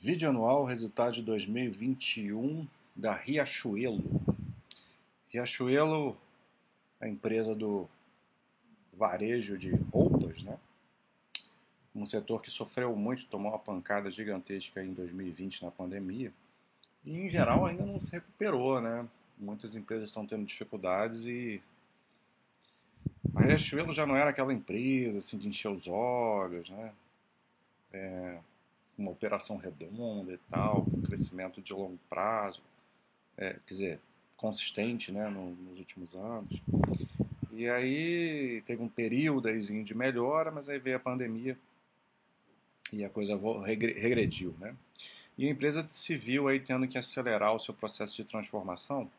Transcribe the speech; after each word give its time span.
Vídeo 0.00 0.28
anual, 0.28 0.64
resultado 0.64 1.14
de 1.14 1.22
2021 1.22 2.68
da 2.94 3.12
Riachuelo. 3.12 4.00
Riachuelo, 5.28 6.16
a 7.00 7.08
empresa 7.08 7.52
do 7.52 7.88
varejo 8.92 9.58
de 9.58 9.74
roupas, 9.92 10.40
né? 10.44 10.56
Um 11.92 12.06
setor 12.06 12.40
que 12.40 12.48
sofreu 12.48 12.94
muito, 12.94 13.26
tomou 13.26 13.50
uma 13.50 13.58
pancada 13.58 14.08
gigantesca 14.08 14.84
em 14.84 14.92
2020 14.92 15.64
na 15.64 15.70
pandemia. 15.72 16.32
E 17.04 17.18
em 17.18 17.28
geral 17.28 17.66
ainda 17.66 17.84
não 17.84 17.98
se 17.98 18.12
recuperou, 18.12 18.80
né? 18.80 19.04
Muitas 19.36 19.74
empresas 19.74 20.10
estão 20.10 20.24
tendo 20.24 20.46
dificuldades 20.46 21.26
e 21.26 21.60
a 23.34 23.42
Riachuelo 23.42 23.92
já 23.92 24.06
não 24.06 24.16
era 24.16 24.30
aquela 24.30 24.54
empresa 24.54 25.18
assim 25.18 25.36
de 25.38 25.48
encher 25.48 25.72
os 25.72 25.88
olhos, 25.88 26.70
né? 26.70 26.92
É, 27.92 28.38
uma 28.98 29.12
operação 29.12 29.56
redonda 29.56 30.32
e 30.32 30.38
tal, 30.50 30.84
com 30.84 31.00
crescimento 31.02 31.62
de 31.62 31.72
longo 31.72 31.98
prazo, 32.10 32.60
é, 33.36 33.56
quer 33.66 33.74
dizer, 33.74 34.00
consistente 34.36 35.12
né, 35.12 35.28
no, 35.28 35.50
nos 35.50 35.78
últimos 35.78 36.14
anos. 36.14 36.60
E 37.52 37.68
aí 37.68 38.62
teve 38.66 38.82
um 38.82 38.88
período 38.88 39.48
aí 39.48 39.58
de 39.58 39.94
melhora, 39.94 40.50
mas 40.50 40.68
aí 40.68 40.78
veio 40.78 40.96
a 40.96 41.00
pandemia 41.00 41.56
e 42.92 43.04
a 43.04 43.10
coisa 43.10 43.38
regrediu. 43.64 44.54
Né? 44.58 44.74
E 45.36 45.46
a 45.46 45.50
empresa 45.50 45.86
se 45.90 46.16
viu 46.16 46.48
aí 46.48 46.60
tendo 46.60 46.86
que 46.88 46.98
acelerar 46.98 47.54
o 47.54 47.60
seu 47.60 47.74
processo 47.74 48.16
de 48.16 48.24
transformação 48.24 49.10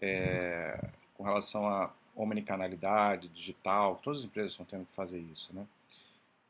é, 0.00 0.88
com 1.14 1.22
relação 1.22 1.66
à 1.66 1.92
omnicanalidade, 2.14 3.28
digital, 3.28 4.00
todas 4.02 4.20
as 4.20 4.26
empresas 4.26 4.52
estão 4.52 4.66
tendo 4.66 4.86
que 4.86 4.94
fazer 4.94 5.20
isso. 5.20 5.54
Né? 5.54 5.66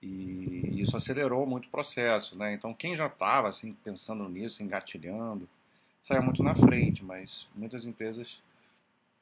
E 0.02 0.80
isso 0.80 0.97
acelerou 0.97 1.47
muito 1.47 1.66
o 1.66 1.70
processo, 1.70 2.37
né? 2.37 2.52
Então 2.52 2.74
quem 2.74 2.97
já 2.97 3.06
estava 3.06 3.48
assim 3.48 3.73
pensando 3.84 4.29
nisso, 4.29 4.62
engatilhando, 4.62 5.48
saia 6.02 6.20
muito 6.20 6.43
na 6.43 6.55
frente, 6.55 7.04
mas 7.04 7.46
muitas 7.54 7.85
empresas 7.85 8.43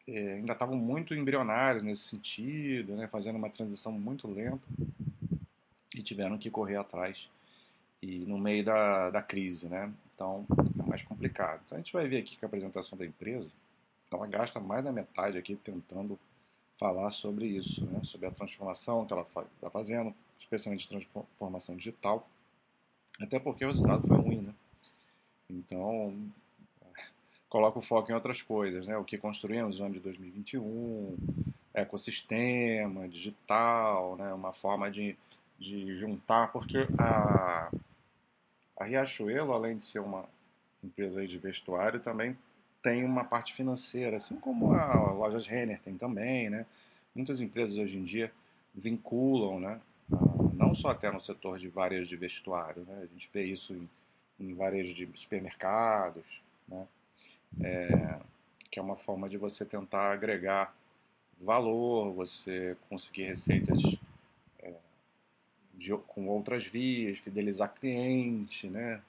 é, 0.09 0.35
ainda 0.35 0.55
estavam 0.55 0.77
muito 0.77 1.15
embrionárias 1.15 1.83
nesse 1.83 2.05
sentido, 2.05 2.97
né? 2.97 3.07
Fazendo 3.09 3.37
uma 3.37 3.51
transição 3.51 3.93
muito 3.93 4.27
lenta 4.27 4.67
e 5.95 6.03
tiveram 6.03 6.39
que 6.39 6.51
correr 6.51 6.77
atrás 6.77 7.29
e 8.03 8.21
no 8.21 8.39
meio 8.39 8.65
da, 8.65 9.11
da 9.11 9.23
crise, 9.23 9.69
né? 9.69 9.93
Então 10.15 10.47
é 10.83 10.89
mais 10.89 11.03
complicado. 11.03 11.61
Então 11.67 11.77
a 11.77 11.81
gente 11.81 11.93
vai 11.93 12.09
ver 12.09 12.19
aqui 12.19 12.37
que 12.37 12.45
a 12.45 12.49
apresentação 12.49 12.97
da 12.97 13.05
empresa, 13.05 13.53
ela 14.11 14.27
gasta 14.27 14.59
mais 14.59 14.83
da 14.83 14.91
metade 14.91 15.37
aqui 15.37 15.55
tentando 15.57 16.19
falar 16.79 17.11
sobre 17.11 17.47
isso, 17.47 17.85
né? 17.85 18.01
Sobre 18.03 18.27
a 18.27 18.31
transformação 18.31 19.05
que 19.05 19.13
ela 19.13 19.27
está 19.55 19.69
fazendo, 19.69 20.15
especialmente 20.41 20.89
transformação 20.89 21.77
digital, 21.77 22.29
até 23.21 23.39
porque 23.39 23.65
o 23.65 23.69
resultado 23.69 24.07
foi 24.07 24.17
ruim, 24.17 24.41
né? 24.41 24.55
Então, 25.49 26.17
coloca 27.49 27.79
o 27.79 27.83
foco 27.83 28.11
em 28.11 28.15
outras 28.15 28.41
coisas, 28.41 28.87
né? 28.87 28.97
O 28.97 29.05
que 29.05 29.19
construímos 29.19 29.79
no 29.79 29.87
ano 29.87 29.95
de 29.95 30.01
2021, 30.01 31.17
ecossistema 31.75 33.09
digital, 33.09 34.17
né? 34.17 34.33
Uma 34.33 34.53
forma 34.53 34.91
de, 34.91 35.17
de 35.59 35.97
juntar, 35.99 36.53
porque 36.53 36.89
a, 36.99 37.71
a 38.77 38.85
Riachuelo, 38.85 39.53
além 39.53 39.77
de 39.77 39.85
ser 39.85 40.01
uma 40.01 40.25
empresa 40.83 41.27
de 41.27 41.39
vestuário, 41.39 42.01
também 42.01 42.37
tem 42.83 43.05
uma 43.05 43.25
parte 43.25 43.53
financeira, 43.53 44.17
assim 44.17 44.37
como 44.37 44.73
a 44.73 45.13
Lojas 45.13 45.47
Renner 45.47 45.81
tem 45.81 45.97
também, 45.99 46.49
né? 46.49 46.65
Muitas 47.15 47.41
empresas 47.41 47.77
hoje 47.77 47.99
em 47.99 48.05
dia 48.05 48.33
vinculam, 48.75 49.61
né? 49.61 49.81
Não 50.71 50.75
só 50.75 50.91
até 50.91 51.11
no 51.11 51.21
setor 51.21 51.59
de 51.59 51.69
varejo 51.69 52.09
de 52.09 52.15
vestuário, 52.15 52.85
né? 52.87 53.01
a 53.03 53.07
gente 53.07 53.29
vê 53.33 53.45
isso 53.45 53.75
em, 53.75 53.91
em 54.39 54.55
varejo 54.55 54.95
de 54.95 55.09
supermercados, 55.15 56.25
né? 56.69 56.87
É, 57.61 58.21
que 58.71 58.79
é 58.79 58.83
uma 58.83 58.95
forma 58.95 59.29
de 59.29 59.37
você 59.37 59.65
tentar 59.65 60.13
agregar 60.13 60.73
valor, 61.41 62.13
você 62.13 62.77
conseguir 62.89 63.25
receitas 63.25 63.81
é, 64.61 64.73
de, 65.75 65.93
com 66.07 66.29
outras 66.29 66.65
vias, 66.65 67.19
fidelizar 67.19 67.75
cliente, 67.75 68.69
né? 68.69 69.03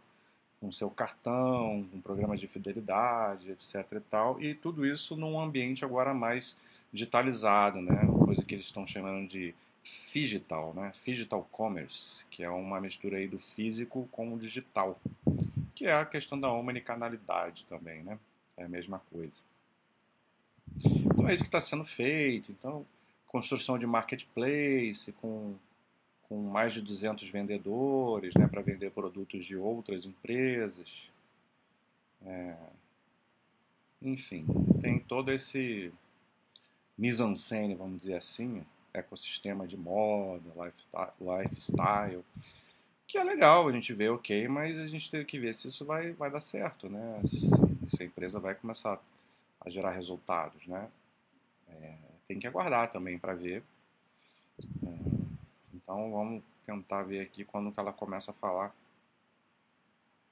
com 0.60 0.72
seu 0.72 0.90
cartão, 0.90 1.88
com 1.92 2.02
programas 2.02 2.40
de 2.40 2.48
fidelidade, 2.48 3.52
etc. 3.52 3.86
e 3.92 4.00
tal, 4.00 4.42
e 4.42 4.56
tudo 4.56 4.86
isso 4.86 5.16
num 5.16 5.40
ambiente 5.40 5.86
agora 5.86 6.12
mais 6.12 6.56
digitalizado, 6.92 7.80
né? 7.80 8.08
coisa 8.26 8.44
que 8.44 8.56
eles 8.56 8.66
estão 8.66 8.88
chamando 8.88 9.28
de 9.28 9.54
Digital, 9.84 10.74
né? 10.74 10.92
Digital 11.06 11.48
Commerce, 11.52 12.24
que 12.30 12.44
é 12.44 12.50
uma 12.50 12.80
mistura 12.80 13.18
aí 13.18 13.28
do 13.28 13.40
físico 13.40 14.08
com 14.12 14.34
o 14.34 14.40
digital, 14.40 15.00
que 15.74 15.86
é 15.86 15.94
a 15.94 16.06
questão 16.06 16.40
da 16.40 16.52
omnicanalidade 16.52 17.66
também, 17.66 18.04
né? 18.04 18.20
É 18.56 18.64
a 18.64 18.70
mesma 18.70 19.00
coisa. 19.12 19.34
Então 20.86 21.28
é 21.28 21.34
isso 21.34 21.44
que 21.44 21.48
está 21.48 21.60
sendo 21.60 21.84
feito. 21.84 22.52
Então, 22.52 22.86
construção 23.28 23.80
de 23.80 23.88
marketplace 23.88 25.12
com, 25.14 25.56
com 26.30 26.38
mais 26.38 26.74
de 26.74 26.82
200 26.82 27.28
vendedores, 27.30 28.36
né? 28.36 28.48
Para 28.48 28.62
vender 28.62 28.92
produtos 28.92 29.46
de 29.46 29.56
outras 29.56 30.06
empresas. 30.06 31.10
É... 32.26 32.56
Enfim, 34.02 34.46
tem 34.80 35.00
todo 35.00 35.32
esse 35.32 35.92
mise-en-scène, 36.98 37.76
vamos 37.76 38.02
dizer 38.02 38.16
assim, 38.16 38.64
ecossistema 38.94 39.68
de 39.68 39.78
moda, 39.78 40.52
lifestyle, 41.20 42.24
que 43.08 43.18
é 43.18 43.24
legal 43.24 43.68
a 43.68 43.72
gente 43.72 43.94
ver, 43.94 44.10
ok, 44.10 44.48
mas 44.48 44.80
a 44.80 44.88
gente 44.88 45.12
tem 45.12 45.26
que 45.26 45.38
ver 45.38 45.54
se 45.54 45.68
isso 45.68 45.84
vai, 45.84 46.14
vai 46.14 46.32
dar 46.32 46.40
certo, 46.40 46.88
né? 46.90 47.22
Se 47.26 48.02
a 48.02 48.06
empresa 48.06 48.40
vai 48.40 48.56
começar 48.56 49.02
a 49.60 49.70
gerar 49.70 49.92
resultados, 49.92 50.66
né? 50.66 50.90
É, 51.68 51.96
tem 52.28 52.40
que 52.40 52.48
aguardar 52.48 52.92
também 52.92 53.20
para 53.20 53.34
ver. 53.34 53.64
É, 54.82 54.88
então 55.74 56.12
vamos 56.12 56.42
tentar 56.66 57.04
ver 57.04 57.20
aqui 57.20 57.44
quando 57.44 57.72
que 57.72 57.80
ela 57.80 57.92
começa 57.92 58.32
a 58.32 58.36
falar. 58.36 58.74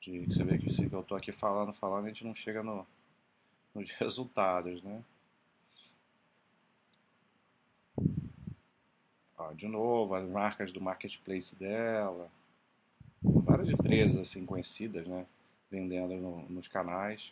De, 0.01 0.25
você 0.25 0.43
vê 0.43 0.57
que 0.57 0.71
se 0.71 0.89
eu 0.89 1.01
estou 1.01 1.17
aqui 1.17 1.33
falando, 1.33 1.73
falando, 1.73 2.05
a 2.05 2.07
gente 2.07 2.23
não 2.23 2.33
chega 2.33 2.63
no, 2.63 2.87
nos 3.75 3.91
resultados, 3.99 4.81
né? 4.81 5.03
Ó, 9.39 9.53
de 9.53 9.69
novo, 9.69 10.15
as 10.15 10.27
marcas 10.27 10.71
do 10.73 10.81
marketplace 10.81 11.55
dela. 11.55 12.29
Várias 13.23 13.69
empresas 13.69 14.17
assim 14.17 14.45
conhecidas, 14.45 15.07
né? 15.07 15.25
Vendendo 15.71 16.15
no, 16.15 16.41
nos 16.49 16.67
canais. 16.67 17.31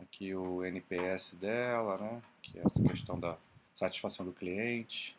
Aqui 0.00 0.34
o 0.34 0.62
NPS 0.62 1.34
dela, 1.40 1.96
né? 1.96 2.22
Que 2.42 2.58
é 2.58 2.62
essa 2.62 2.82
questão 2.82 3.18
da 3.18 3.38
satisfação 3.74 4.26
do 4.26 4.32
cliente. 4.32 5.16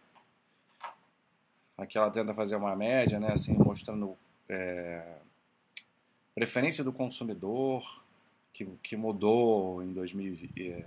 Aqui 1.75 1.97
ela 1.97 2.11
tenta 2.11 2.35
fazer 2.35 2.55
uma 2.55 2.75
média, 2.75 3.19
né? 3.19 3.31
Assim, 3.33 3.53
mostrando 3.53 4.15
é, 4.47 5.17
preferência 6.35 6.83
do 6.83 6.93
consumidor, 6.93 8.03
que, 8.53 8.65
que 8.83 8.95
mudou 8.95 9.81
em, 9.81 9.91
2000, 9.91 10.49
é, 10.55 10.85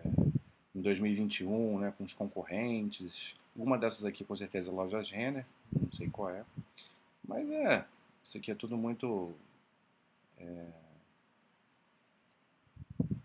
em 0.76 0.80
2021, 0.80 1.80
né? 1.80 1.92
Com 1.98 2.04
os 2.04 2.14
concorrentes 2.14 3.34
uma 3.54 3.78
dessas 3.78 4.04
aqui 4.04 4.24
com 4.24 4.34
certeza 4.34 4.70
é 4.70 4.74
Lojas 4.74 5.10
Renner, 5.10 5.46
não 5.72 5.90
sei 5.92 6.08
qual 6.08 6.30
é. 6.30 6.44
Mas 7.26 7.48
é, 7.50 7.84
isso 8.22 8.38
aqui 8.38 8.50
é 8.50 8.54
tudo 8.54 8.76
muito. 8.76 9.32
É, 10.38 10.66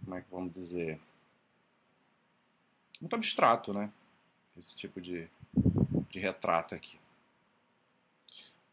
como 0.03 0.15
é 0.15 0.21
que 0.21 0.31
vamos 0.31 0.53
dizer? 0.53 0.99
Muito 3.01 3.15
abstrato, 3.15 3.73
né? 3.73 3.91
Esse 4.57 4.75
tipo 4.75 4.99
de, 4.99 5.27
de 6.09 6.19
retrato 6.19 6.73
aqui. 6.73 6.99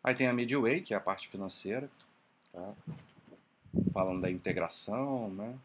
Aí 0.02 0.14
tem 0.14 0.26
a 0.26 0.32
Midway, 0.32 0.82
que 0.82 0.92
é 0.92 0.96
a 0.96 1.00
parte 1.00 1.28
financeira, 1.28 1.90
tá? 2.52 2.74
falando 3.92 4.22
da 4.22 4.30
integração, 4.30 5.30
né? 5.30 5.58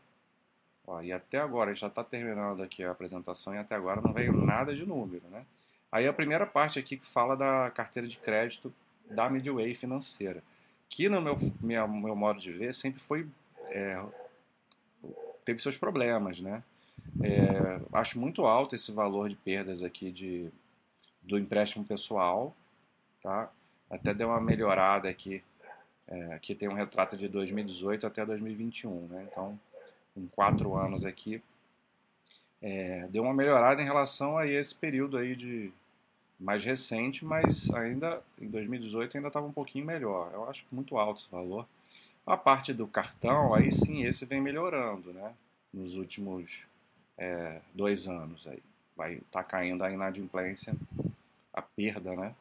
Ó, 0.88 1.02
e 1.02 1.12
até 1.12 1.38
agora, 1.38 1.76
já 1.76 1.88
está 1.88 2.04
terminando 2.04 2.64
aqui 2.64 2.84
a 2.84 2.92
apresentação 2.92 3.54
e 3.54 3.58
até 3.58 3.76
agora 3.76 4.02
não 4.02 4.14
veio 4.14 4.34
nada 4.34 4.76
de 4.76 4.86
número, 4.86 5.28
né? 5.30 5.46
Aí 5.92 6.08
a 6.08 6.14
primeira 6.14 6.46
parte 6.46 6.78
aqui 6.78 6.98
que 6.98 7.08
fala 7.08 7.36
da 7.36 7.72
carteira 7.72 8.08
de 8.08 8.18
crédito 8.18 8.74
da 9.10 9.30
Midway 9.30 9.74
financeira, 9.74 10.44
que 10.88 11.10
no 11.10 11.22
meu, 11.22 11.38
meu, 11.62 11.88
meu 11.88 12.16
modo 12.16 12.40
de 12.40 12.52
ver 12.52 12.74
sempre 12.74 13.00
foi 13.00 13.28
é, 13.70 14.02
teve 15.46 15.60
seus 15.60 15.78
problemas, 15.78 16.40
né? 16.40 16.64
É, 17.22 17.82
acho 17.94 18.20
muito 18.20 18.46
alto 18.46 18.76
esse 18.76 18.92
valor 18.92 19.30
de 19.30 19.36
perdas 19.36 19.84
aqui 19.84 20.12
de, 20.12 20.50
do 21.24 21.38
empréstimo 21.38 21.84
pessoal, 21.84 22.56
tá? 23.22 23.52
Até 23.90 24.14
deu 24.14 24.30
uma 24.30 24.40
melhorada 24.40 25.10
aqui. 25.10 25.44
É, 26.08 26.34
aqui 26.34 26.54
tem 26.54 26.70
um 26.70 26.74
retrato 26.74 27.18
de 27.18 27.28
2018 27.28 28.06
até 28.06 28.26
2021, 28.26 29.08
né? 29.08 29.28
Então, 29.30 29.60
com 30.14 30.28
quatro 30.28 30.76
anos 30.76 31.06
aqui, 31.06 31.42
é, 32.62 33.08
deu 33.10 33.24
uma 33.24 33.34
melhorada 33.34 33.82
em 33.82 33.86
relação 33.86 34.38
a 34.38 34.46
esse 34.46 34.76
período 34.76 35.18
aí 35.18 35.36
de 35.36 35.72
mais 36.40 36.64
recente, 36.64 37.26
mas 37.26 37.70
ainda 37.72 38.22
em 38.40 38.48
2018 38.48 39.18
ainda 39.18 39.28
estava 39.28 39.46
um 39.46 39.52
pouquinho 39.52 39.86
melhor. 39.86 40.32
Eu 40.34 40.50
acho 40.50 40.66
muito 40.72 40.98
alto 40.98 41.22
esse 41.22 41.30
valor. 41.30 41.68
A 42.26 42.38
parte 42.38 42.74
do 42.74 42.88
cartão, 42.88 43.54
aí 43.54 43.72
sim, 43.72 44.04
esse 44.06 44.26
vem 44.26 44.40
melhorando, 44.40 45.12
né? 45.12 45.34
Nos 45.74 45.96
últimos 45.96 46.64
é, 47.18 47.60
dois 47.74 48.08
anos 48.08 48.48
aí. 48.48 48.62
Vai 48.96 49.22
tá 49.32 49.44
caindo 49.44 49.84
a 49.84 49.92
inadimplência, 49.92 50.76
a 51.54 51.62
perda, 51.62 52.16
né? 52.16 52.36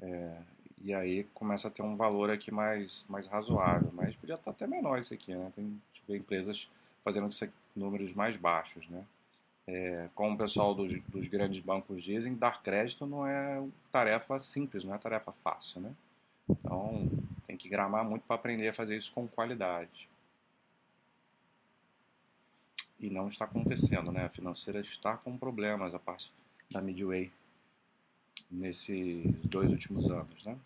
É, 0.00 0.38
e 0.82 0.94
aí 0.94 1.24
começa 1.34 1.68
a 1.68 1.70
ter 1.70 1.82
um 1.82 1.96
valor 1.96 2.30
aqui 2.30 2.50
mais, 2.50 3.04
mais 3.08 3.26
razoável. 3.26 3.90
Mas 3.92 4.16
podia 4.16 4.34
estar 4.34 4.50
até 4.50 4.66
menor 4.66 4.98
isso 4.98 5.14
aqui, 5.14 5.34
né? 5.34 5.52
Tem 5.54 5.80
empresas 6.08 6.68
fazendo 7.04 7.28
números 7.76 8.12
mais 8.14 8.36
baixos, 8.36 8.88
né? 8.88 9.04
É, 9.70 10.08
como 10.14 10.34
o 10.34 10.38
pessoal 10.38 10.74
dos, 10.74 10.90
dos, 11.08 11.28
grandes 11.28 11.62
bancos 11.62 12.02
dizem, 12.02 12.34
dar 12.34 12.62
crédito 12.62 13.06
não 13.06 13.26
é 13.26 13.62
tarefa 13.92 14.38
simples, 14.38 14.82
não 14.82 14.94
é 14.94 14.98
tarefa 14.98 15.30
fácil, 15.44 15.82
né? 15.82 15.94
Então, 16.48 17.06
tem 17.46 17.54
que 17.54 17.68
gramar 17.68 18.02
muito 18.02 18.22
para 18.22 18.36
aprender 18.36 18.68
a 18.68 18.72
fazer 18.72 18.96
isso 18.96 19.12
com 19.12 19.28
qualidade. 19.28 20.08
E 22.98 23.10
não 23.10 23.28
está 23.28 23.44
acontecendo, 23.44 24.10
né? 24.10 24.24
A 24.24 24.30
financeira 24.30 24.80
está 24.80 25.18
com 25.18 25.36
problemas, 25.36 25.94
a 25.94 25.98
parte 25.98 26.32
da 26.70 26.80
Midway, 26.80 27.30
nesses 28.50 29.22
dois 29.44 29.70
últimos 29.70 30.10
anos, 30.10 30.46
né? 30.46 30.56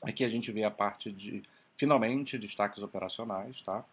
Aqui 0.00 0.22
a 0.22 0.28
gente 0.28 0.52
vê 0.52 0.62
a 0.62 0.70
parte 0.70 1.10
de, 1.10 1.42
finalmente, 1.76 2.38
destaques 2.38 2.84
operacionais, 2.84 3.60
tá? 3.62 3.84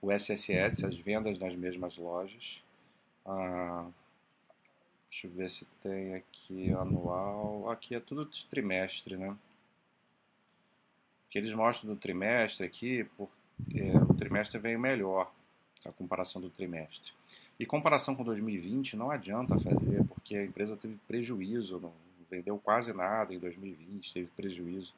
O 0.00 0.10
SSS, 0.10 0.86
as 0.86 0.96
vendas 0.96 1.38
nas 1.38 1.54
mesmas 1.54 1.98
lojas. 1.98 2.62
Ah, 3.28 3.86
deixa 5.10 5.26
eu 5.26 5.30
ver 5.30 5.50
se 5.50 5.64
tem 5.82 6.14
aqui 6.14 6.72
anual. 6.72 7.70
Aqui 7.70 7.94
é 7.94 8.00
tudo 8.00 8.26
trimestre, 8.50 9.16
né? 9.16 9.36
que 11.30 11.38
eles 11.38 11.52
mostram 11.52 11.92
do 11.92 12.00
trimestre 12.00 12.64
aqui, 12.64 13.04
porque 13.16 13.92
o 14.08 14.14
trimestre 14.14 14.58
veio 14.58 14.78
melhor, 14.78 15.30
a 15.84 15.92
comparação 15.92 16.40
do 16.40 16.50
trimestre. 16.50 17.12
E 17.58 17.66
comparação 17.66 18.14
com 18.14 18.24
2020 18.24 18.96
não 18.96 19.10
adianta 19.10 19.58
fazer, 19.58 20.04
porque 20.04 20.36
a 20.36 20.44
empresa 20.44 20.76
teve 20.76 20.96
prejuízo, 21.06 21.80
não 21.80 21.92
vendeu 22.30 22.58
quase 22.58 22.92
nada 22.92 23.34
em 23.34 23.38
2020, 23.38 24.12
teve 24.12 24.28
prejuízo. 24.36 24.94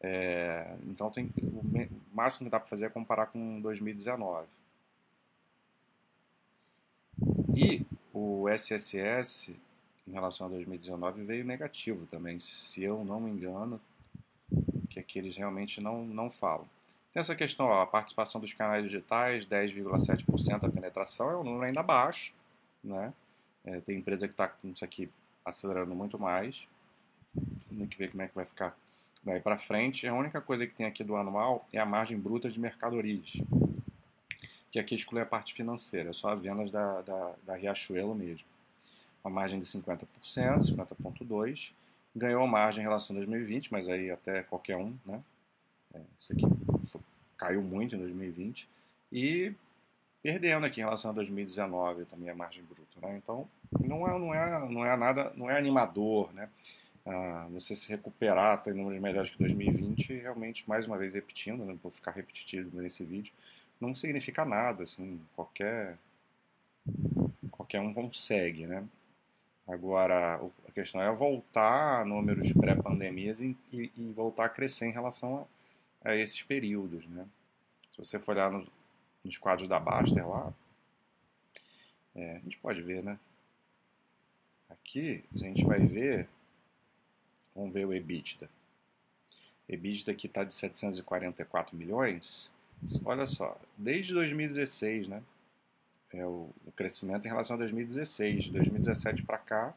É, 0.00 0.76
então 0.86 1.10
tem, 1.10 1.30
o 1.42 1.88
máximo 2.12 2.46
que 2.46 2.50
dá 2.50 2.58
para 2.58 2.68
fazer 2.68 2.86
é 2.86 2.90
comparar 2.90 3.26
com 3.26 3.60
2019. 3.60 4.46
E 7.56 7.86
o 8.12 8.48
SSS 8.48 9.54
em 10.06 10.12
relação 10.12 10.46
a 10.46 10.50
2019 10.50 11.24
veio 11.24 11.44
negativo 11.44 12.06
também, 12.06 12.38
se 12.38 12.82
eu 12.82 13.04
não 13.04 13.20
me 13.20 13.30
engano, 13.30 13.80
que 14.90 15.00
aqui 15.00 15.18
eles 15.18 15.36
realmente 15.36 15.80
não, 15.80 16.04
não 16.04 16.30
falam. 16.30 16.68
Tem 17.12 17.20
essa 17.20 17.34
questão, 17.34 17.66
ó, 17.66 17.82
a 17.82 17.86
participação 17.86 18.40
dos 18.40 18.52
canais 18.52 18.84
digitais, 18.84 19.46
10,7% 19.46 20.60
da 20.60 20.68
penetração, 20.68 21.30
é 21.30 21.36
um 21.36 21.44
número 21.44 21.62
ainda 21.64 21.82
baixo. 21.82 22.34
Né? 22.82 23.12
É, 23.64 23.80
tem 23.80 23.98
empresa 23.98 24.26
que 24.26 24.34
está 24.34 24.48
com 24.48 24.68
isso 24.68 24.84
aqui 24.84 25.08
acelerando 25.44 25.94
muito 25.94 26.18
mais. 26.18 26.66
Tem 27.68 27.86
que 27.86 27.96
ver 27.96 28.10
como 28.10 28.22
é 28.22 28.28
que 28.28 28.34
vai 28.34 28.44
ficar 28.44 28.76
daí 29.22 29.40
para 29.40 29.58
frente. 29.58 30.06
A 30.06 30.14
única 30.14 30.40
coisa 30.40 30.66
que 30.66 30.74
tem 30.74 30.86
aqui 30.86 31.02
do 31.04 31.16
anual 31.16 31.66
é 31.72 31.78
a 31.78 31.86
margem 31.86 32.18
bruta 32.18 32.50
de 32.50 32.60
mercadorias, 32.60 33.34
que 34.74 34.80
aqui 34.80 34.96
exclui 34.96 35.22
a 35.22 35.26
parte 35.26 35.54
financeira, 35.54 36.12
só 36.12 36.30
as 36.30 36.40
vendas 36.40 36.68
da, 36.68 37.00
da, 37.02 37.32
da 37.46 37.54
Riachuelo 37.54 38.12
mesmo. 38.12 38.44
Uma 39.22 39.32
margem 39.32 39.60
de 39.60 39.64
50%, 39.64 40.04
50,2%. 40.24 41.70
Ganhou 42.16 42.44
margem 42.48 42.80
em 42.80 42.84
relação 42.84 43.14
a 43.14 43.18
2020, 43.20 43.70
mas 43.70 43.88
aí 43.88 44.10
até 44.10 44.42
qualquer 44.42 44.76
um, 44.76 44.92
né? 45.06 45.22
É, 45.94 46.00
isso 46.18 46.32
aqui 46.32 46.42
foi, 46.86 47.00
caiu 47.36 47.62
muito 47.62 47.94
em 47.94 47.98
2020. 47.98 48.68
E 49.12 49.54
perdendo 50.20 50.66
aqui 50.66 50.80
em 50.80 50.84
relação 50.84 51.12
a 51.12 51.14
2019 51.14 52.06
também 52.06 52.28
a 52.28 52.34
margem 52.34 52.64
bruta, 52.64 53.00
né? 53.00 53.16
Então 53.16 53.46
não 53.78 54.08
é, 54.08 54.18
não 54.18 54.34
é, 54.34 54.68
não 54.68 54.84
é 54.84 54.96
nada, 54.96 55.32
não 55.36 55.48
é 55.48 55.56
animador, 55.56 56.32
né? 56.32 56.48
Ah, 57.06 57.46
você 57.52 57.76
se 57.76 57.88
recuperar, 57.90 58.60
ter 58.64 58.74
números 58.74 59.00
melhores 59.00 59.30
que 59.30 59.38
2020, 59.38 60.14
realmente, 60.14 60.68
mais 60.68 60.84
uma 60.84 60.98
vez 60.98 61.14
repetindo, 61.14 61.64
né? 61.64 61.76
vou 61.80 61.92
ficar 61.92 62.10
repetitivo 62.10 62.80
nesse 62.80 63.04
vídeo, 63.04 63.32
não 63.86 63.94
significa 63.94 64.44
nada, 64.44 64.84
assim, 64.84 65.20
qualquer, 65.34 65.98
qualquer 67.50 67.80
um 67.80 67.92
consegue, 67.94 68.66
né? 68.66 68.86
Agora, 69.66 70.40
a 70.68 70.72
questão 70.72 71.00
é 71.00 71.10
voltar 71.14 72.00
a 72.00 72.04
números 72.04 72.52
pré-pandemias 72.52 73.40
e, 73.40 73.56
e, 73.72 74.12
voltar 74.14 74.44
a 74.44 74.48
crescer 74.48 74.86
em 74.86 74.92
relação 74.92 75.48
a, 76.02 76.10
a, 76.10 76.16
esses 76.16 76.42
períodos, 76.42 77.06
né? 77.06 77.26
Se 77.90 77.98
você 77.98 78.18
for 78.18 78.32
olhar 78.32 78.50
nos, 78.50 78.68
nos 79.24 79.38
quadros 79.38 79.68
da 79.68 79.80
Baster 79.80 80.28
lá, 80.28 80.52
é, 82.14 82.36
a 82.36 82.38
gente 82.40 82.58
pode 82.58 82.82
ver, 82.82 83.02
né? 83.02 83.18
Aqui, 84.68 85.24
a 85.34 85.38
gente 85.38 85.64
vai 85.64 85.80
ver, 85.80 86.28
vamos 87.54 87.72
ver 87.72 87.86
o 87.86 87.94
EBITDA. 87.94 88.50
EBITDA 89.68 90.12
aqui 90.12 90.26
está 90.26 90.44
de 90.44 90.52
744 90.52 91.74
milhões. 91.74 92.50
Olha 93.04 93.26
só, 93.26 93.58
desde 93.76 94.12
2016, 94.14 95.08
né? 95.08 95.22
é 96.18 96.24
o, 96.24 96.48
o, 96.64 96.72
crescimento 96.72 97.26
em 97.26 97.28
relação 97.28 97.54
a 97.54 97.58
2016. 97.58 98.44
De 98.44 98.50
2017 98.50 99.22
para 99.24 99.38
cá, 99.38 99.74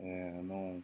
é, 0.00 0.40
não 0.42 0.82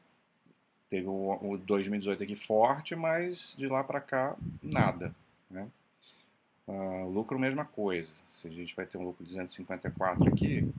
teve 0.88 1.06
o, 1.06 1.38
o 1.43 1.58
2018 1.58 2.23
aqui 2.23 2.37
forte, 2.37 2.94
mas 2.94 3.55
de 3.56 3.67
lá 3.67 3.82
para 3.82 4.00
cá, 4.00 4.37
nada. 4.62 5.14
Né? 5.50 5.67
Uh, 6.67 7.08
lucro, 7.11 7.38
mesma 7.38 7.64
coisa. 7.64 8.12
Se 8.26 8.46
a 8.46 8.50
gente 8.50 8.75
vai 8.76 8.87
ter 8.87 8.99
um 8.99 9.05
lucro 9.05 9.25
de 9.25 9.31
254 9.31 10.29
aqui, 10.29 10.70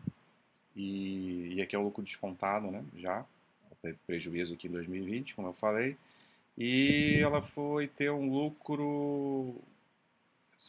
e, 0.76 1.54
e 1.56 1.62
aqui 1.62 1.76
é 1.76 1.80
o 1.80 1.84
lucro 1.84 2.04
descontado, 2.04 2.70
né? 2.70 2.84
Já, 2.96 3.26
teve 3.82 3.98
prejuízo 4.06 4.54
aqui 4.54 4.68
em 4.68 4.72
2020, 4.72 5.36
como 5.36 5.48
eu 5.48 5.54
falei, 5.54 5.98
e 6.58 7.20
ela 7.22 7.42
foi 7.42 7.88
ter 7.88 8.12
um 8.12 8.32
lucro. 8.32 9.56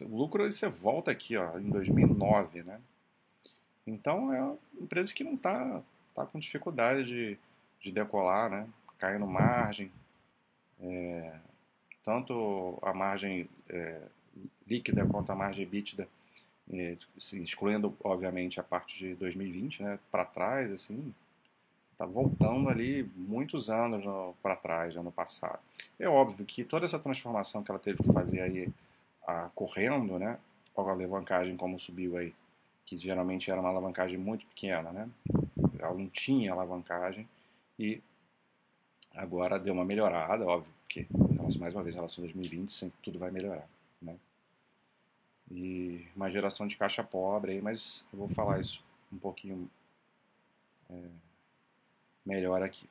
O 0.00 0.16
lucro 0.16 0.50
você 0.50 0.68
volta 0.68 1.10
aqui, 1.10 1.36
ó, 1.36 1.58
em 1.58 1.68
2009, 1.68 2.62
né? 2.62 2.80
Então 3.86 4.32
é 4.32 4.42
uma 4.42 4.58
empresa 4.80 5.12
que 5.12 5.24
não 5.24 5.34
está 5.34 5.82
tá 6.14 6.24
com 6.26 6.38
dificuldade 6.38 7.04
de, 7.04 7.38
de 7.80 7.90
decolar, 7.90 8.50
né? 8.50 8.68
caindo 9.00 9.26
margem, 9.26 9.90
é, 10.78 11.32
tanto 12.04 12.78
a 12.82 12.92
margem 12.92 13.48
é, 13.68 14.00
líquida 14.68 15.06
quanto 15.06 15.32
a 15.32 15.34
margem 15.34 15.66
bítida, 15.66 16.06
é, 16.72 16.96
assim, 17.16 17.42
excluindo 17.42 17.96
obviamente 18.04 18.60
a 18.60 18.62
parte 18.62 18.96
de 18.98 19.14
2020, 19.14 19.82
né, 19.82 19.98
para 20.10 20.24
trás, 20.24 20.70
assim, 20.70 21.12
está 21.92 22.04
voltando 22.06 22.68
ali 22.68 23.02
muitos 23.16 23.68
anos 23.68 24.04
para 24.42 24.54
trás, 24.54 24.96
ano 24.96 25.10
passado. 25.10 25.58
É 25.98 26.08
óbvio 26.08 26.46
que 26.46 26.62
toda 26.62 26.84
essa 26.84 26.98
transformação 26.98 27.62
que 27.62 27.70
ela 27.70 27.80
teve 27.80 28.02
que 28.02 28.12
fazer 28.12 28.40
aí, 28.40 28.68
correndo, 29.54 30.18
né, 30.18 30.38
com 30.74 30.82
a 30.82 30.92
alavancagem 30.92 31.56
como 31.56 31.78
subiu 31.78 32.16
aí 32.16 32.34
que 32.90 32.96
geralmente 32.96 33.48
era 33.48 33.60
uma 33.60 33.68
alavancagem 33.68 34.18
muito 34.18 34.44
pequena, 34.46 34.90
né? 34.90 35.08
Ela 35.78 35.94
não 35.94 36.08
tinha 36.08 36.50
alavancagem 36.50 37.28
e 37.78 38.02
agora 39.14 39.60
deu 39.60 39.72
uma 39.72 39.84
melhorada, 39.84 40.44
óbvio, 40.44 40.72
porque 40.82 41.06
mais 41.56 41.74
uma 41.74 41.84
vez 41.84 41.94
em 41.94 41.98
relação 41.98 42.24
a 42.24 42.26
2020 42.26 42.72
sempre 42.72 42.98
tudo 43.00 43.16
vai 43.16 43.30
melhorar, 43.30 43.68
né? 44.02 44.18
E 45.52 46.04
uma 46.16 46.28
geração 46.28 46.66
de 46.66 46.76
caixa 46.76 47.04
pobre 47.04 47.52
aí, 47.52 47.62
mas 47.62 48.04
eu 48.12 48.18
vou 48.18 48.28
falar 48.28 48.58
isso 48.58 48.82
um 49.12 49.18
pouquinho 49.18 49.70
é, 50.90 51.08
melhor 52.26 52.60
aqui. 52.60 52.88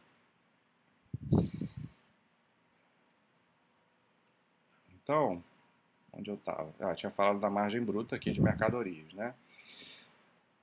Então, 5.03 5.43
onde 6.19 6.29
eu 6.29 6.35
estava? 6.35 6.69
Ah, 6.79 6.93
tinha 6.93 7.09
falado 7.11 7.39
da 7.39 7.49
margem 7.49 7.81
bruta 7.81 8.15
aqui 8.15 8.31
de 8.31 8.41
mercadorias, 8.41 9.11
né? 9.13 9.33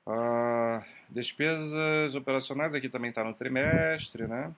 Ah, 0.07 0.85
despesas 1.09 2.15
operacionais, 2.15 2.75
aqui 2.75 2.89
também 2.89 3.11
está 3.11 3.25
no 3.25 3.35
trimestre, 3.35 4.27
né? 4.27 4.53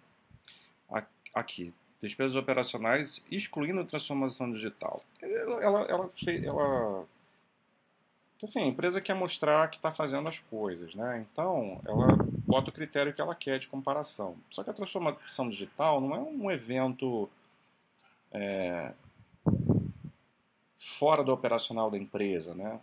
Aqui, 1.35 1.73
despesas 2.00 2.35
operacionais 2.35 3.25
excluindo 3.31 3.85
transformação 3.85 4.50
digital. 4.50 5.05
Ela, 5.23 5.62
ela, 5.62 5.81
ela, 5.83 6.09
fez, 6.09 6.43
ela 6.43 7.07
assim, 8.43 8.61
a 8.61 8.67
empresa 8.67 9.00
quer 9.00 9.14
mostrar 9.14 9.69
que 9.69 9.76
está 9.76 9.93
fazendo 9.93 10.28
as 10.28 10.38
coisas, 10.38 10.95
né? 10.95 11.26
Então, 11.31 11.81
ela 11.87 12.17
bota 12.47 12.71
o 12.71 12.73
critério 12.73 13.12
que 13.12 13.21
ela 13.21 13.35
quer 13.35 13.59
de 13.59 13.69
comparação. 13.69 14.37
Só 14.50 14.62
que 14.62 14.71
a 14.71 14.75
transformação 14.75 15.49
digital 15.49 16.00
não 16.00 16.14
é 16.14 16.21
um 16.21 16.50
evento 16.50 17.28
é, 18.33 18.93
fora 20.79 21.25
do 21.25 21.33
operacional 21.33 21.91
da 21.91 21.99
empresa, 21.99 22.55
né? 22.55 22.81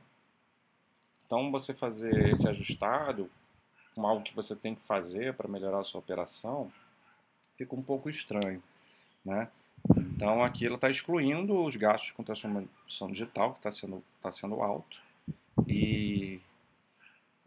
Então, 1.26 1.52
você 1.52 1.74
fazer 1.74 2.30
esse 2.30 2.48
ajustado 2.48 3.30
com 3.96 4.06
algo 4.06 4.24
que 4.24 4.36
você 4.36 4.56
tem 4.56 4.76
que 4.76 4.82
fazer 4.82 5.34
para 5.34 5.48
melhorar 5.48 5.80
a 5.80 5.84
sua 5.84 6.00
operação 6.00 6.72
fica 7.58 7.74
um 7.74 7.82
pouco 7.82 8.10
estranho, 8.10 8.62
né? 9.24 9.50
Então 9.98 10.44
aqui 10.44 10.66
ela 10.66 10.76
está 10.76 10.90
excluindo 10.90 11.64
os 11.64 11.76
gastos 11.76 12.12
com 12.12 12.24
transformação 12.24 13.10
digital, 13.10 13.54
que 13.54 13.60
está 13.60 13.72
sendo, 13.72 14.04
tá 14.22 14.32
sendo 14.32 14.62
alto, 14.62 14.98
e 15.68 16.40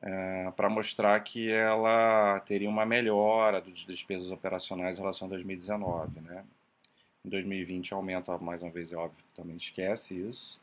é, 0.01 0.51
para 0.53 0.69
mostrar 0.69 1.19
que 1.21 1.51
ela 1.51 2.41
teria 2.41 2.69
uma 2.69 2.87
melhora 2.87 3.61
das 3.61 3.81
despesas 3.81 4.31
operacionais 4.31 4.97
em 4.97 5.01
relação 5.01 5.27
a 5.27 5.31
2019. 5.31 6.21
Né? 6.21 6.45
Em 7.25 7.29
2020 7.29 7.93
aumenta, 7.93 8.39
mais 8.39 8.63
uma 8.63 8.71
vez, 8.71 8.93
é 8.93 8.97
óbvio, 8.97 9.25
também 9.35 9.57
esquece 9.57 10.15
isso. 10.15 10.61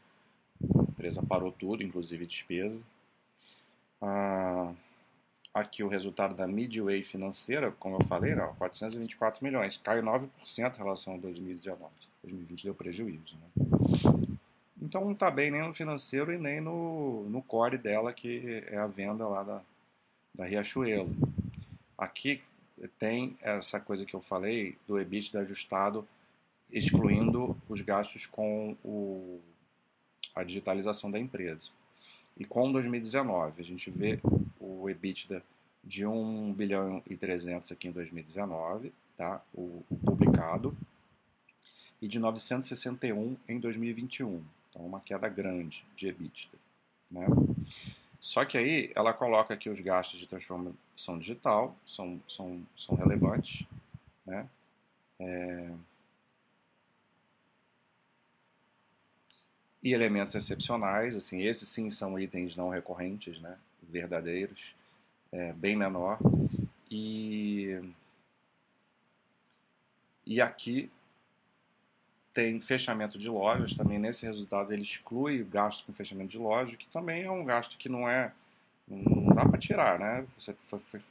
A 0.78 0.82
empresa 0.84 1.22
parou 1.22 1.52
tudo, 1.52 1.84
inclusive 1.84 2.26
despesa. 2.26 2.84
Ah, 4.02 4.74
aqui 5.54 5.84
o 5.84 5.88
resultado 5.88 6.36
da 6.36 6.48
Midway 6.48 7.02
financeira, 7.02 7.72
como 7.72 7.98
eu 7.98 8.06
falei, 8.06 8.36
não, 8.36 8.54
424 8.56 9.44
milhões, 9.44 9.78
caiu 9.78 10.04
9% 10.04 10.30
em 10.74 10.78
relação 10.78 11.16
a 11.16 11.18
2019. 11.18 11.92
2020 12.24 12.64
deu 12.64 12.76
prejuízo. 12.76 13.38
Né? 13.38 13.66
Então 14.82 15.04
não 15.04 15.14
está 15.14 15.32
bem 15.32 15.50
nem 15.50 15.62
no 15.62 15.74
financeiro 15.74 16.34
e 16.34 16.38
nem 16.38 16.62
no, 16.62 17.24
no 17.30 17.42
core 17.42 17.78
dela, 17.78 18.14
que 18.14 18.64
é 18.68 18.78
a 18.78 18.88
venda 18.88 19.28
lá 19.28 19.44
da, 19.44 19.62
da 20.34 20.46
Riachuelo. 20.46 21.16
Aqui 21.98 22.42
tem 23.00 23.38
essa 23.42 23.80
coisa 23.80 24.06
que 24.06 24.14
eu 24.14 24.22
falei 24.22 24.78
do 24.88 25.00
EBITDA 25.00 25.40
ajustado, 25.40 26.08
excluindo 26.76 27.58
os 27.70 27.80
gastos 27.80 28.26
com 28.26 28.76
o, 28.84 29.40
a 30.36 30.44
digitalização 30.44 31.10
da 31.10 31.18
empresa. 31.18 31.70
E 32.38 32.44
com 32.44 32.70
2019, 32.70 33.62
a 33.62 33.64
gente 33.64 33.90
vê 33.90 34.20
o 34.60 34.90
EBITDA 34.90 35.42
de 35.82 36.06
1 36.06 36.54
bilhão 36.54 37.02
e 37.10 37.16
300 37.16 37.72
aqui 37.72 37.88
em 37.88 37.92
2019, 37.92 38.92
tá? 39.16 39.42
o, 39.54 39.86
o 39.90 39.96
publicado, 39.96 40.76
e 42.02 42.10
de 42.10 42.20
961 42.20 43.38
em 43.48 43.58
2021. 43.58 44.44
Então, 44.70 44.86
uma 44.86 45.00
queda 45.00 45.30
grande 45.30 45.86
de 45.96 46.10
EBITDA. 46.10 46.58
Né? 47.10 47.26
Só 48.20 48.44
que 48.44 48.58
aí 48.58 48.92
ela 48.94 49.14
coloca 49.14 49.54
aqui 49.54 49.70
os 49.70 49.80
gastos 49.80 50.20
de 50.20 50.28
transformação 50.28 51.18
digital, 51.20 51.74
são, 51.88 52.20
são, 52.28 52.62
são 52.76 52.96
relevantes. 52.96 53.66
Né? 54.26 54.46
É... 55.22 55.72
E 59.86 59.94
elementos 59.94 60.34
excepcionais, 60.34 61.16
assim, 61.16 61.44
esses 61.44 61.70
sim 61.70 61.92
são 61.92 62.20
itens 62.20 62.56
não 62.56 62.70
recorrentes, 62.70 63.40
né? 63.40 63.56
verdadeiros, 63.84 64.74
é, 65.32 65.54
bem 65.54 65.76
menor. 65.76 66.18
E, 66.90 67.80
e 70.26 70.42
aqui 70.42 70.90
tem 72.34 72.60
fechamento 72.60 73.20
de 73.20 73.30
lojas, 73.30 73.76
também 73.76 74.00
nesse 74.00 74.26
resultado 74.26 74.74
ele 74.74 74.82
exclui 74.82 75.44
o 75.44 75.46
gasto 75.46 75.86
com 75.86 75.94
fechamento 75.94 76.32
de 76.32 76.40
loja, 76.40 76.76
que 76.76 76.88
também 76.88 77.22
é 77.22 77.30
um 77.30 77.46
gasto 77.46 77.78
que 77.78 77.88
não 77.88 78.10
é 78.10 78.34
não 78.88 79.36
dá 79.36 79.46
para 79.46 79.60
tirar, 79.60 80.00
né? 80.00 80.26
Você, 80.36 80.54
foi, 80.54 80.80
foi, 80.80 81.02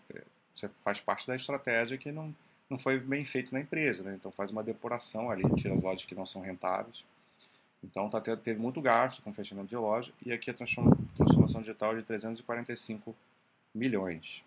você 0.52 0.69
faz 0.83 0.99
parte 0.99 1.28
da 1.28 1.37
estratégia 1.37 1.97
que 1.97 2.11
não, 2.11 2.35
não 2.69 2.78
foi 2.78 2.99
bem 2.99 3.25
feito 3.25 3.52
na 3.52 3.61
empresa, 3.61 4.02
né? 4.02 4.16
Então 4.16 4.33
faz 4.33 4.50
uma 4.50 4.64
depuração 4.64 5.31
ali, 5.31 5.45
tira 5.54 5.75
as 5.75 5.83
lojas 5.83 6.04
que 6.04 6.14
não 6.14 6.26
são 6.26 6.43
rentáveis. 6.43 7.04
Então 7.84 8.08
tá, 8.08 8.20
teve 8.20 8.58
muito 8.58 8.80
gasto 8.80 9.22
com 9.22 9.32
fechamento 9.32 9.68
de 9.68 9.76
loja 9.76 10.12
e 10.24 10.32
aqui 10.32 10.50
a 10.50 10.54
transformação 10.54 11.60
digital 11.60 11.94
de 11.94 12.02
345 12.02 13.14
milhões. 13.74 14.42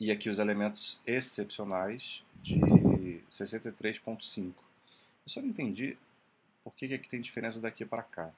E 0.00 0.10
aqui 0.10 0.30
os 0.30 0.38
elementos 0.38 0.98
excepcionais 1.06 2.24
de 2.42 2.58
63.5. 3.30 4.46
Eu 4.46 4.54
só 5.26 5.42
não 5.42 5.50
entendi 5.50 5.94
por 6.64 6.74
que, 6.74 6.88
que 6.88 6.94
aqui 6.94 7.06
tem 7.06 7.20
diferença 7.20 7.60
daqui 7.60 7.84
para 7.84 8.02
cá. 8.02 8.32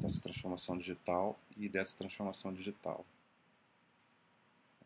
Dessa 0.00 0.20
transformação 0.20 0.76
digital 0.76 1.38
e 1.56 1.68
dessa 1.68 1.96
transformação 1.96 2.52
digital. 2.52 3.06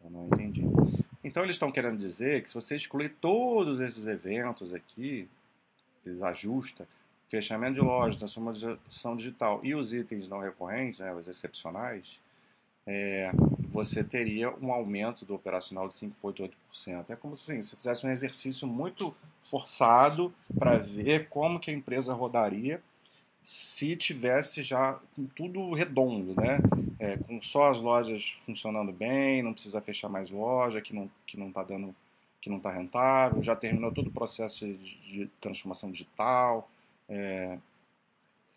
Eu 0.05 0.11
não 0.11 0.27
entendi. 0.27 0.63
Então 1.25 1.43
eles 1.43 1.55
estão 1.55 1.71
querendo 1.71 1.99
dizer 1.99 2.43
que 2.43 2.49
se 2.49 2.55
você 2.55 2.77
excluir 2.77 3.11
todos 3.21 3.81
esses 3.81 4.07
eventos 4.07 4.75
aqui, 4.75 5.29
eles 6.05 6.23
ajustam, 6.23 6.87
fechamento 7.29 7.75
de 7.75 7.81
loja, 7.81 8.19
transformação 8.19 9.17
digital 9.17 9.61
e 9.63 9.75
os 9.75 9.93
itens 9.93 10.29
não 10.29 10.41
recorrentes, 10.41 11.01
né, 11.01 11.15
os 11.15 11.29
excepcionais, 11.29 12.19
é, 12.87 13.31
você 13.69 14.03
teria 14.03 14.51
um 14.57 14.73
aumento 14.73 15.25
do 15.25 15.35
operacional 15.35 15.89
de 15.89 15.95
5,8%. 15.95 17.05
É 17.09 17.17
como 17.17 17.37
se 17.37 17.53
assim, 17.53 17.63
você 17.63 17.77
fizesse 17.77 18.07
um 18.07 18.11
exercício 18.11 18.67
muito 18.67 19.15
forçado 19.45 20.35
para 20.59 20.79
ver 20.79 21.29
como 21.29 21.61
que 21.61 21.71
a 21.71 21.75
empresa 21.75 22.13
rodaria 22.13 22.83
se 23.43 23.97
tivesse 23.97 24.63
já 24.63 24.99
tudo 25.35 25.73
redondo, 25.73 26.35
né? 26.41 26.59
É, 26.99 27.17
com 27.17 27.41
só 27.43 27.71
as 27.71 27.81
lojas 27.81 28.31
funcionando 28.45 28.93
bem, 28.93 29.43
não 29.43 29.53
precisa 29.53 29.81
fechar 29.81 30.09
mais 30.09 30.31
loja, 30.31 30.81
que 30.81 30.95
não 30.95 31.11
que 31.27 31.37
não 31.37 31.49
está 31.49 31.63
dando, 31.63 31.95
que 32.41 32.49
não 32.49 32.59
está 32.59 32.71
rentável, 32.71 33.43
já 33.43 33.57
terminou 33.57 33.93
todo 33.93 34.09
o 34.09 34.13
processo 34.13 34.67
de, 34.67 34.77
de 34.77 35.27
transformação 35.41 35.91
digital. 35.91 36.71
É, 37.09 37.59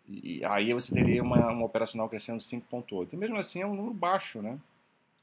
e 0.08 0.44
aí 0.44 0.72
você 0.72 0.94
teria 0.94 1.22
uma, 1.22 1.50
uma 1.50 1.66
operacional 1.66 2.08
crescendo 2.08 2.38
5,8. 2.38 3.08
E 3.12 3.16
mesmo 3.16 3.36
assim 3.36 3.60
é 3.60 3.66
um 3.66 3.74
número 3.74 3.94
baixo, 3.94 4.40
né? 4.40 4.58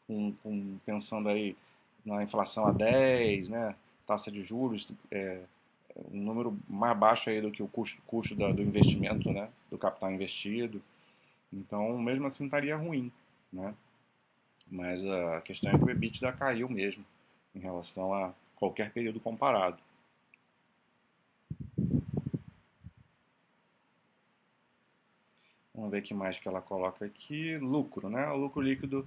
Com, 0.05 0.34
com, 0.43 0.77
pensando 0.86 1.29
aí 1.29 1.55
na 2.05 2.22
inflação 2.22 2.67
a 2.67 2.72
10, 2.72 3.50
né? 3.50 3.75
Taxa 4.05 4.29
de 4.29 4.43
juros, 4.43 4.89
é, 5.10 5.39
um 5.96 6.22
número 6.22 6.58
mais 6.68 6.98
baixo 6.98 7.30
aí 7.30 7.42
do 7.42 7.52
que 7.52 7.62
o 7.62 7.68
custo, 7.68 8.02
custo 8.08 8.36
da, 8.36 8.52
do 8.52 8.62
investimento, 8.62 9.32
né? 9.32 9.50
Do 9.70 9.78
capital 9.78 10.12
investido. 10.12 10.82
Então, 11.52 11.98
mesmo 11.98 12.26
assim 12.26 12.46
estaria 12.46 12.76
ruim, 12.76 13.12
né? 13.52 13.74
Mas 14.70 15.06
a 15.06 15.42
questão 15.42 15.72
é 15.72 15.78
que 15.78 15.84
o 15.84 15.90
EBITDA 15.90 16.34
caiu 16.34 16.68
mesmo 16.68 17.06
em 17.54 17.60
relação 17.60 18.14
a 18.14 18.34
qualquer 18.56 18.92
período 18.92 19.20
comparado. 19.20 19.78
Vamos 25.76 25.92
ver 25.92 26.00
o 26.00 26.04
que 26.04 26.14
mais 26.14 26.40
que 26.40 26.48
ela 26.48 26.62
coloca 26.62 27.06
aqui. 27.06 27.58
Lucro, 27.58 28.10
né? 28.10 28.28
O 28.30 28.38
lucro 28.38 28.62
líquido, 28.62 29.06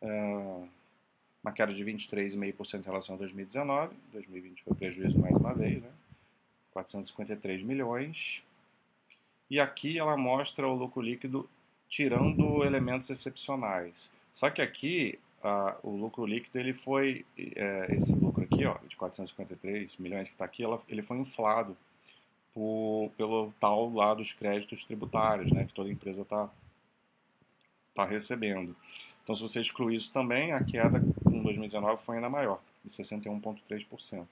é, 0.00 0.66
uma 1.42 1.52
queda 1.52 1.72
de 1.72 1.84
23,5% 1.84 2.80
em 2.80 2.84
relação 2.84 3.14
a 3.14 3.18
2019. 3.18 3.94
2020 4.12 4.64
foi 4.64 4.74
prejuízo 4.74 5.18
mais 5.20 5.36
uma 5.36 5.54
vez, 5.54 5.82
né? 5.82 5.90
453 6.76 7.62
milhões. 7.62 8.42
E 9.48 9.58
aqui 9.58 9.98
ela 9.98 10.16
mostra 10.16 10.68
o 10.68 10.74
lucro 10.74 11.00
líquido 11.00 11.48
tirando 11.88 12.64
elementos 12.64 13.08
excepcionais. 13.08 14.10
Só 14.32 14.50
que 14.50 14.60
aqui 14.60 15.18
a, 15.42 15.76
o 15.82 15.96
lucro 15.96 16.26
líquido 16.26 16.58
ele 16.58 16.74
foi 16.74 17.24
é, 17.38 17.86
esse 17.94 18.12
lucro 18.14 18.44
aqui, 18.44 18.66
ó, 18.66 18.76
de 18.86 18.96
453 18.96 19.96
milhões 19.98 20.28
que 20.28 20.34
está 20.34 20.44
aqui, 20.44 20.64
ela, 20.64 20.82
ele 20.88 21.02
foi 21.02 21.16
inflado 21.18 21.76
por, 22.52 23.10
pelo 23.16 23.52
tal 23.60 23.92
lá 23.92 24.12
dos 24.12 24.32
créditos 24.32 24.84
tributários, 24.84 25.50
né, 25.52 25.64
que 25.64 25.72
toda 25.72 25.90
empresa 25.90 26.22
está 26.22 26.50
tá 27.94 28.04
recebendo. 28.04 28.76
Então, 29.22 29.34
se 29.34 29.42
você 29.42 29.60
excluir 29.60 29.96
isso 29.96 30.12
também, 30.12 30.52
a 30.52 30.62
queda 30.62 31.02
em 31.30 31.42
2019 31.42 32.02
foi 32.02 32.16
ainda 32.16 32.28
maior, 32.28 32.60
de 32.84 32.90
61,3%. 32.90 34.26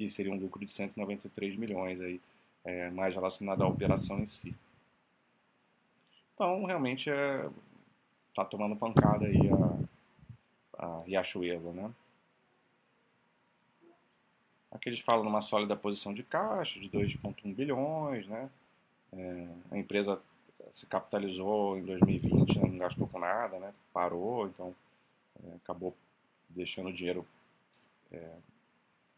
E 0.00 0.08
seria 0.08 0.32
um 0.32 0.38
lucro 0.38 0.64
de 0.64 0.72
193 0.72 1.56
milhões, 1.56 2.00
aí, 2.00 2.20
é, 2.64 2.90
mais 2.90 3.14
relacionado 3.14 3.62
à 3.62 3.68
operação 3.68 4.18
em 4.18 4.24
si. 4.24 4.54
Então, 6.34 6.64
realmente, 6.64 7.10
está 7.10 8.42
é, 8.42 8.44
tomando 8.46 8.74
pancada 8.76 9.26
aí 9.26 9.38
a, 10.78 10.86
a 10.86 11.02
Riachuelo, 11.02 11.72
né? 11.74 11.90
Aqui 14.70 14.88
eles 14.88 15.00
falam 15.00 15.24
numa 15.24 15.40
sólida 15.40 15.76
posição 15.76 16.14
de 16.14 16.22
caixa 16.22 16.80
de 16.80 16.88
2,1 16.88 17.54
bilhões, 17.54 18.26
né? 18.26 18.48
É, 19.12 19.48
a 19.70 19.76
empresa 19.76 20.18
se 20.70 20.86
capitalizou 20.86 21.76
em 21.76 21.84
2020, 21.84 22.58
não 22.58 22.78
gastou 22.78 23.06
com 23.06 23.18
nada, 23.18 23.58
né? 23.58 23.74
Parou, 23.92 24.46
então 24.46 24.74
é, 25.44 25.56
acabou 25.56 25.94
deixando 26.48 26.88
o 26.88 26.92
dinheiro 26.92 27.26
é, 28.12 28.30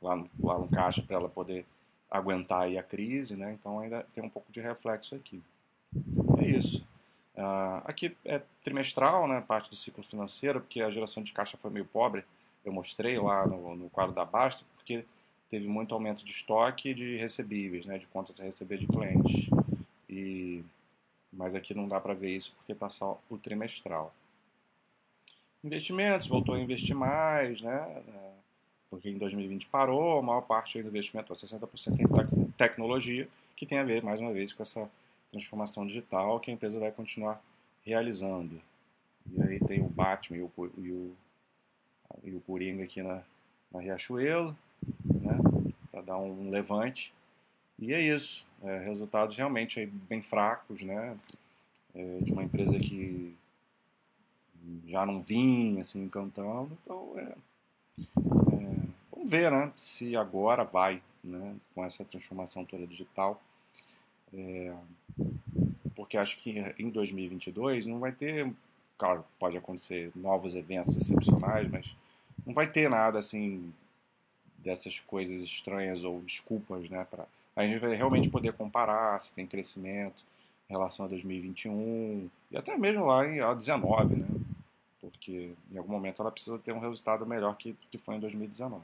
lá, 0.03 0.17
no, 0.17 0.31
lá 0.41 0.59
no 0.59 0.69
caixa 0.69 1.03
para 1.03 1.17
ela 1.17 1.29
poder 1.29 1.65
aguentar 2.11 2.63
aí 2.63 2.79
a 2.79 2.83
crise, 2.83 3.37
né? 3.37 3.53
Então 3.53 3.79
ainda 3.79 4.07
tem 4.15 4.23
um 4.23 4.29
pouco 4.29 4.53
de 4.53 4.61
reflexo 4.61 5.15
aqui. 5.15 5.43
É 6.39 6.47
isso. 6.47 6.85
Uh, 7.35 7.81
aqui 7.85 8.17
é 8.25 8.43
trimestral, 8.63 9.27
né? 9.27 9.41
Parte 9.41 9.71
do 9.71 9.77
ciclo 9.77 10.05
financeiro, 10.05 10.61
porque 10.61 10.83
a 10.83 10.91
geração 10.91 11.23
de 11.23 11.33
caixa 11.33 11.57
foi 11.57 11.71
meio 11.71 11.87
pobre. 11.87 12.25
Eu 12.65 12.73
mostrei 12.73 13.19
lá 13.19 13.47
no, 13.47 13.75
no 13.75 13.91
quadro 13.91 14.15
da 14.15 14.25
Basta, 14.25 14.63
porque 14.77 15.05
teve 15.53 15.67
muito 15.67 15.95
aumento 15.95 16.25
de 16.25 16.31
estoque 16.31 16.95
de 16.95 17.19
recebíveis, 17.19 17.85
né, 17.85 17.99
de 17.99 18.07
contas 18.07 18.41
a 18.41 18.45
receber 18.45 18.79
de 18.79 18.87
clientes. 18.87 19.51
E, 20.09 20.65
mas 21.31 21.55
aqui 21.55 21.75
não 21.75 21.87
dá 21.87 22.01
para 22.01 22.15
ver 22.15 22.35
isso 22.35 22.55
porque 22.57 22.73
está 22.73 22.89
só 22.89 23.21
o 23.29 23.37
trimestral. 23.37 24.15
investimentos, 25.63 26.27
voltou 26.27 26.55
a 26.55 26.59
investir 26.59 26.97
mais, 26.97 27.61
né? 27.61 28.03
Porque 28.93 29.09
em 29.09 29.17
2020 29.17 29.69
parou, 29.69 30.19
a 30.19 30.23
maior 30.23 30.43
parte 30.43 30.83
do 30.83 30.89
investimento, 30.89 31.33
60% 31.33 31.99
em 31.99 32.51
tecnologia, 32.53 33.27
que 33.57 33.65
tem 33.65 33.79
a 33.79 33.83
ver, 33.83 34.03
mais 34.03 34.21
uma 34.21 34.35
vez, 34.35 34.53
com 34.53 34.63
essa 34.63 34.87
transformação 35.31 35.87
digital 35.87 36.39
que 36.39 36.51
a 36.51 36.55
empresa 36.55 36.79
vai 36.79 36.93
continuar 36.93 37.43
realizando. 37.87 38.61
E 39.35 39.43
aí 39.43 39.59
tem 39.61 39.81
o 39.81 39.89
Batman 39.89 40.37
e 40.37 40.43
o, 40.43 40.53
e 40.77 40.91
o, 40.91 41.17
e 42.23 42.35
o 42.35 42.41
Coringa 42.43 42.85
aqui 42.85 43.03
na, 43.03 43.23
na 43.73 43.81
Riachuelo, 43.81 44.55
né? 45.07 45.39
Para 45.91 46.03
dar 46.03 46.19
um 46.19 46.51
levante. 46.51 47.15
E 47.79 47.95
é 47.95 48.01
isso. 48.01 48.47
É, 48.63 48.79
resultados 48.81 49.35
realmente 49.35 49.87
bem 49.87 50.21
fracos, 50.21 50.83
né? 50.83 51.17
É, 51.95 52.19
de 52.21 52.31
uma 52.31 52.45
empresa 52.45 52.79
que 52.79 53.35
já 54.87 55.07
não 55.07 55.23
vinha 55.23 55.81
assim 55.81 56.03
encantando. 56.03 56.77
Então, 56.85 57.15
é, 57.17 57.35
vamos 59.23 59.31
ver, 59.31 59.51
né? 59.51 59.73
Se 59.77 60.17
agora 60.17 60.65
vai, 60.65 61.01
né? 61.23 61.55
Com 61.75 61.85
essa 61.85 62.05
transformação 62.05 62.65
toda 62.65 62.87
digital. 62.87 63.41
É, 64.35 64.75
porque 65.95 66.17
acho 66.17 66.39
que 66.39 66.59
em 66.79 66.91
2022 66.91 67.87
não 67.87 67.99
vai 67.99 68.13
ter, 68.13 68.51
claro, 68.99 69.25
pode 69.39 69.57
acontecer 69.57 70.11
novos 70.17 70.55
eventos 70.55 70.97
excepcionais, 70.97 71.71
mas 71.71 71.95
não 72.47 72.55
vai 72.55 72.67
ter 72.67 72.89
nada 72.89 73.19
assim 73.19 73.73
dessas 74.59 74.99
coisas 75.01 75.41
estranhas 75.43 76.03
ou 76.05 76.21
desculpas, 76.23 76.89
né, 76.89 77.07
para 77.11 77.27
a 77.55 77.67
gente 77.67 77.81
vai 77.81 77.95
realmente 77.95 78.31
poder 78.31 78.55
comparar 78.55 79.21
se 79.21 79.33
tem 79.35 79.47
crescimento 79.47 80.25
em 80.71 80.73
relação 80.73 81.05
a 81.05 81.09
2021 81.09 82.31
e 82.51 82.57
até 82.57 82.77
mesmo 82.79 83.05
lá 83.05 83.27
em 83.27 83.41
a 83.41 83.53
19, 83.53 84.17
né? 84.17 84.27
Porque 85.01 85.53
em 85.71 85.77
algum 85.77 85.93
momento 85.93 86.23
ela 86.23 86.31
precisa 86.31 86.59
ter 86.59 86.73
um 86.73 86.79
resultado 86.79 87.27
melhor 87.27 87.55
que 87.57 87.77
que 87.91 87.99
foi 87.99 88.15
em 88.15 88.21
2019. 88.21 88.83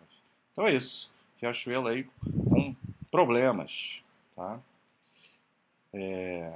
Então 0.59 0.67
é 0.67 0.75
isso. 0.75 1.09
Riachuelo 1.41 1.87
aí 1.87 2.05
com 2.51 2.75
problemas, 3.13 4.03
tá? 4.35 4.59
É, 5.95 6.51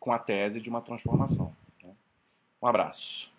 com 0.00 0.10
a 0.10 0.18
tese 0.18 0.60
de 0.60 0.68
uma 0.68 0.80
transformação. 0.80 1.54
Né? 1.80 1.92
Um 2.60 2.66
abraço. 2.66 3.30